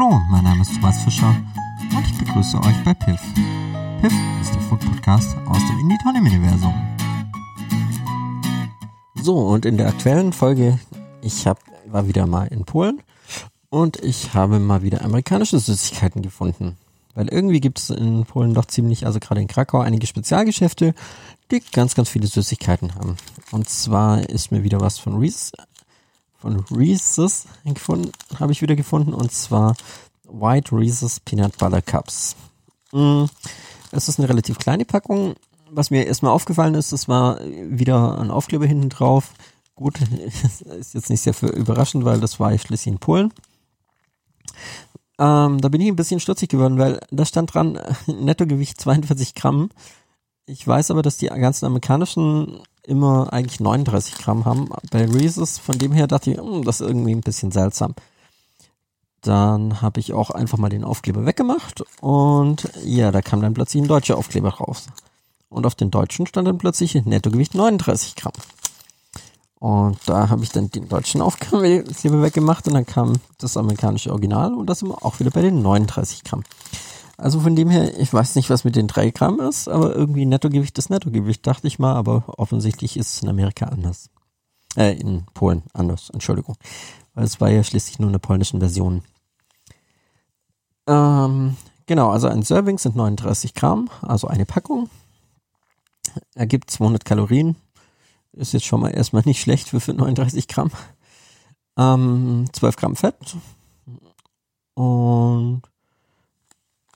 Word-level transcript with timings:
Hallo, 0.00 0.20
mein 0.30 0.44
Name 0.44 0.62
ist 0.62 0.72
Thomas 0.76 1.02
Fischer 1.02 1.34
und 1.96 2.06
ich 2.06 2.16
begrüße 2.18 2.56
euch 2.58 2.84
bei 2.84 2.94
Piff. 2.94 3.20
Piff 4.00 4.12
ist 4.40 4.54
der 4.54 4.60
Food 4.60 4.78
Podcast 4.78 5.36
aus 5.46 5.58
dem 5.66 5.80
Indie 5.80 5.98
Universum. 6.06 6.72
So, 9.20 9.38
und 9.38 9.66
in 9.66 9.76
der 9.76 9.88
aktuellen 9.88 10.32
Folge, 10.32 10.78
ich 11.20 11.48
hab, 11.48 11.58
war 11.86 12.06
wieder 12.06 12.28
mal 12.28 12.46
in 12.46 12.64
Polen 12.64 13.02
und 13.70 13.96
ich 14.00 14.34
habe 14.34 14.60
mal 14.60 14.82
wieder 14.82 15.02
amerikanische 15.04 15.58
Süßigkeiten 15.58 16.22
gefunden. 16.22 16.76
Weil 17.16 17.26
irgendwie 17.30 17.60
gibt 17.60 17.80
es 17.80 17.90
in 17.90 18.24
Polen 18.24 18.54
doch 18.54 18.66
ziemlich, 18.66 19.04
also 19.04 19.18
gerade 19.18 19.40
in 19.40 19.48
Krakau, 19.48 19.80
einige 19.80 20.06
Spezialgeschäfte, 20.06 20.94
die 21.50 21.60
ganz, 21.72 21.96
ganz 21.96 22.08
viele 22.08 22.28
Süßigkeiten 22.28 22.94
haben. 22.94 23.16
Und 23.50 23.68
zwar 23.68 24.28
ist 24.28 24.52
mir 24.52 24.62
wieder 24.62 24.80
was 24.80 25.00
von 25.00 25.16
Reese 25.18 25.50
von 26.38 26.64
Reese's 26.70 27.46
gefunden, 27.64 28.12
habe 28.38 28.52
ich 28.52 28.62
wieder 28.62 28.76
gefunden 28.76 29.12
und 29.12 29.32
zwar 29.32 29.76
White 30.24 30.74
Reese's 30.74 31.20
Peanut 31.20 31.58
Butter 31.58 31.82
Cups. 31.82 32.36
Mm, 32.92 33.24
es 33.92 34.08
ist 34.08 34.18
eine 34.18 34.28
relativ 34.28 34.58
kleine 34.58 34.84
Packung. 34.84 35.34
Was 35.70 35.90
mir 35.90 36.06
erstmal 36.06 36.32
aufgefallen 36.32 36.74
ist, 36.74 36.92
es 36.92 37.08
war 37.08 37.40
wieder 37.44 38.18
ein 38.18 38.30
Aufkleber 38.30 38.66
hinten 38.66 38.88
drauf. 38.88 39.32
Gut, 39.74 40.00
ist 40.78 40.94
jetzt 40.94 41.10
nicht 41.10 41.20
sehr 41.20 41.34
für 41.34 41.48
überraschend, 41.48 42.04
weil 42.04 42.20
das 42.20 42.40
war 42.40 42.56
schließlich 42.56 42.94
in 42.94 42.98
Polen. 42.98 43.32
Ähm, 45.18 45.60
da 45.60 45.68
bin 45.68 45.80
ich 45.80 45.88
ein 45.88 45.96
bisschen 45.96 46.20
stutzig 46.20 46.48
geworden, 46.50 46.78
weil 46.78 47.00
da 47.10 47.24
stand 47.24 47.52
dran, 47.52 47.78
Nettogewicht 48.06 48.80
42 48.80 49.34
Gramm. 49.34 49.70
Ich 50.46 50.66
weiß 50.66 50.90
aber, 50.90 51.02
dass 51.02 51.18
die 51.18 51.26
ganzen 51.26 51.66
amerikanischen 51.66 52.60
immer 52.88 53.32
eigentlich 53.32 53.60
39 53.60 54.18
Gramm 54.18 54.44
haben. 54.44 54.68
Bei 54.90 55.04
Reese's, 55.04 55.58
von 55.58 55.78
dem 55.78 55.92
her 55.92 56.06
dachte 56.06 56.32
ich, 56.32 56.38
hm, 56.38 56.64
das 56.64 56.80
ist 56.80 56.88
irgendwie 56.88 57.14
ein 57.14 57.20
bisschen 57.20 57.52
seltsam. 57.52 57.94
Dann 59.20 59.82
habe 59.82 60.00
ich 60.00 60.12
auch 60.12 60.30
einfach 60.30 60.58
mal 60.58 60.68
den 60.68 60.84
Aufkleber 60.84 61.26
weggemacht 61.26 61.84
und 62.00 62.70
ja, 62.84 63.10
da 63.10 63.20
kam 63.20 63.42
dann 63.42 63.54
plötzlich 63.54 63.82
ein 63.82 63.88
deutscher 63.88 64.16
Aufkleber 64.16 64.54
raus. 64.54 64.86
Und 65.48 65.66
auf 65.66 65.74
den 65.74 65.90
deutschen 65.90 66.26
stand 66.26 66.46
dann 66.46 66.58
plötzlich 66.58 66.94
Nettogewicht 66.94 67.54
39 67.54 68.16
Gramm. 68.16 68.32
Und 69.58 69.98
da 70.06 70.28
habe 70.28 70.44
ich 70.44 70.50
dann 70.50 70.70
den 70.70 70.88
deutschen 70.88 71.20
Aufkleber 71.22 72.22
weggemacht 72.22 72.66
und 72.68 72.74
dann 72.74 72.86
kam 72.86 73.14
das 73.38 73.56
amerikanische 73.56 74.10
Original 74.10 74.54
und 74.54 74.66
das 74.66 74.82
immer 74.82 75.04
auch 75.04 75.18
wieder 75.18 75.30
bei 75.30 75.42
den 75.42 75.62
39 75.62 76.24
Gramm. 76.24 76.44
Also 77.20 77.40
von 77.40 77.56
dem 77.56 77.68
her, 77.68 77.98
ich 77.98 78.14
weiß 78.14 78.36
nicht, 78.36 78.48
was 78.48 78.62
mit 78.62 78.76
den 78.76 78.86
drei 78.86 79.10
Gramm 79.10 79.40
ist, 79.40 79.68
aber 79.68 79.94
irgendwie 79.94 80.24
Nettogewicht 80.24 80.78
ist 80.78 80.88
Nettogewicht, 80.88 81.44
dachte 81.44 81.66
ich 81.66 81.80
mal, 81.80 81.94
aber 81.96 82.22
offensichtlich 82.38 82.96
ist 82.96 83.12
es 83.12 83.22
in 83.22 83.28
Amerika 83.28 83.66
anders. 83.66 84.08
Äh, 84.76 84.96
in 85.00 85.26
Polen 85.34 85.64
anders, 85.72 86.10
Entschuldigung. 86.10 86.54
Weil 87.14 87.24
es 87.24 87.40
war 87.40 87.50
ja 87.50 87.64
schließlich 87.64 87.98
nur 87.98 88.08
eine 88.08 88.20
polnische 88.20 88.60
Version. 88.60 89.02
Ähm, 90.86 91.56
genau, 91.86 92.10
also 92.10 92.28
ein 92.28 92.44
Serving 92.44 92.78
sind 92.78 92.94
39 92.94 93.52
Gramm, 93.52 93.90
also 94.00 94.28
eine 94.28 94.46
Packung. 94.46 94.88
Ergibt 96.36 96.70
200 96.70 97.04
Kalorien. 97.04 97.56
Ist 98.32 98.52
jetzt 98.52 98.66
schon 98.66 98.80
mal 98.80 98.90
erstmal 98.90 99.22
nicht 99.24 99.40
schlecht 99.40 99.70
für 99.70 99.92
39 99.92 100.46
Gramm. 100.46 100.70
Ähm, 101.76 102.44
12 102.52 102.76
Gramm 102.76 102.94
Fett. 102.94 103.36
Und 104.74 105.62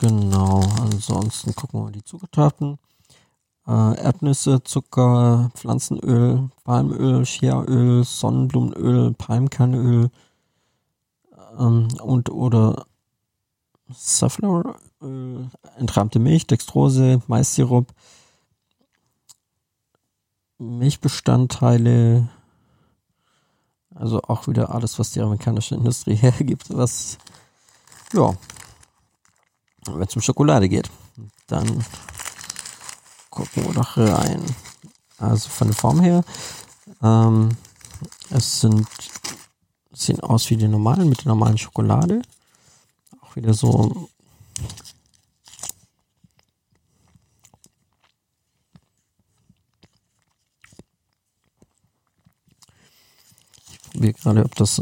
Genau, 0.00 0.62
ansonsten 1.08 1.54
gucken 1.54 1.80
wir 1.80 1.84
mal 1.84 1.92
die 1.92 2.04
Zutaten. 2.04 2.78
Äh, 3.66 3.94
Erdnüsse, 4.02 4.62
Zucker, 4.62 5.50
Pflanzenöl, 5.54 6.50
Palmöl, 6.64 7.24
Chiaöl, 7.24 8.04
Sonnenblumenöl, 8.04 9.14
Palmkernöl 9.14 10.10
ähm, 11.58 11.88
und 12.02 12.30
oder 12.30 12.86
Saffloweröl, 13.92 15.50
entrahmte 15.76 16.18
Milch, 16.18 16.46
Dextrose, 16.46 17.22
Maissirup, 17.26 17.88
Milchbestandteile, 20.58 22.28
also 23.94 24.20
auch 24.22 24.46
wieder 24.46 24.74
alles, 24.74 24.98
was 24.98 25.10
die 25.10 25.20
amerikanische 25.20 25.74
Industrie 25.74 26.14
hergibt, 26.16 26.76
was 26.76 27.18
ja 28.12 28.34
wenn 29.86 30.02
es 30.02 30.16
um 30.16 30.22
Schokolade 30.22 30.68
geht, 30.68 30.90
dann 31.46 31.84
gucken 33.30 33.64
wir 33.64 33.74
doch 33.74 33.96
rein. 33.96 34.44
Also 35.18 35.48
von 35.48 35.68
der 35.68 35.76
Form 35.76 36.00
her, 36.00 36.24
ähm, 37.02 37.50
es 38.30 38.60
sind, 38.60 38.86
sehen 39.92 40.20
aus 40.20 40.48
wie 40.50 40.56
die 40.56 40.68
normalen, 40.68 41.08
mit 41.08 41.20
der 41.20 41.28
normalen 41.28 41.58
Schokolade. 41.58 42.22
Auch 43.20 43.36
wieder 43.36 43.54
so 43.54 44.08
Ich 53.72 53.92
probiere 53.92 54.12
gerade, 54.14 54.44
ob 54.44 54.54
das 54.54 54.80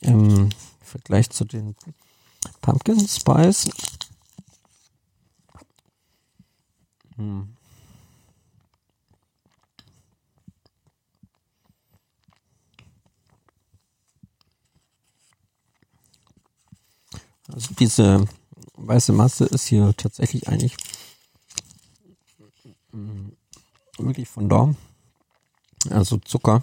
im 0.00 0.48
Vergleich 0.82 1.30
zu 1.30 1.44
den 1.44 1.76
Pumpkin 2.62 3.06
Spice 3.06 3.68
Also 17.56 17.72
diese 17.72 18.28
weiße 18.74 19.14
Masse 19.14 19.46
ist 19.46 19.66
hier 19.66 19.94
tatsächlich 19.96 20.46
eigentlich 20.46 20.76
hm, 22.90 23.32
wirklich 23.96 24.28
von 24.28 24.50
da. 24.50 24.74
Also 25.88 26.18
Zucker. 26.18 26.62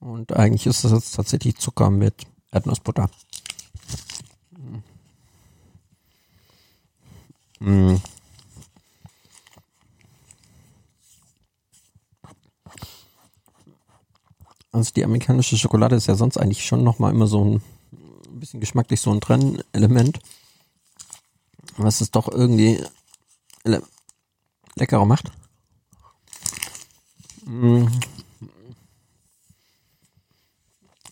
Und 0.00 0.32
eigentlich 0.32 0.66
ist 0.66 0.82
das 0.82 0.90
jetzt 0.90 1.14
tatsächlich 1.14 1.56
Zucker 1.58 1.88
mit 1.88 2.14
Erdnussbutter. 2.50 3.08
Hm. 7.60 8.00
Also 14.72 14.90
die 14.96 15.04
amerikanische 15.04 15.56
Schokolade 15.56 15.94
ist 15.94 16.08
ja 16.08 16.16
sonst 16.16 16.38
eigentlich 16.38 16.64
schon 16.66 16.82
nochmal 16.82 17.12
immer 17.12 17.28
so 17.28 17.44
ein, 17.44 17.62
geschmacklich 18.60 19.00
so 19.00 19.10
ein 19.12 19.20
Trennelement. 19.20 20.20
Was 21.76 22.00
es 22.00 22.10
doch 22.10 22.28
irgendwie 22.28 22.82
le 23.64 23.82
leckerer 24.76 25.04
macht. 25.04 25.30
Mm. 27.44 27.86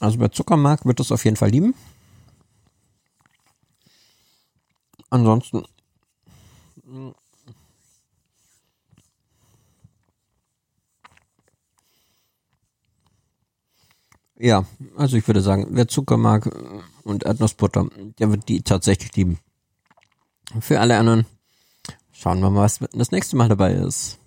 Also 0.01 0.21
wer 0.21 0.31
Zucker 0.31 0.57
mag, 0.57 0.85
wird 0.85 1.01
es 1.01 1.11
auf 1.11 1.25
jeden 1.25 1.37
Fall 1.37 1.51
lieben. 1.51 1.75
Ansonsten 5.11 5.65
Ja, 14.39 14.65
also 14.97 15.17
ich 15.17 15.27
würde 15.27 15.41
sagen, 15.41 15.67
wer 15.71 15.89
Zucker 15.89 16.17
mag 16.17 16.49
und 17.03 17.25
Erdnussbutter, 17.25 17.89
der 18.19 18.31
wird 18.31 18.49
die 18.49 18.63
tatsächlich 18.63 19.15
lieben. 19.17 19.39
Für 20.61 20.81
alle 20.81 20.97
anderen 20.97 21.27
schauen 22.13 22.41
wir 22.41 22.51
mal, 22.51 22.63
was 22.63 22.79
das 22.93 23.11
nächste 23.11 23.37
Mal 23.37 23.49
dabei 23.49 23.73
ist. 23.73 24.18